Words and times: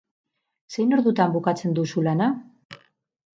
Zein 0.75 0.95
ordutan 0.97 1.35
bukatzen 1.35 1.77
duzu 1.81 2.05
lana? 2.09 2.31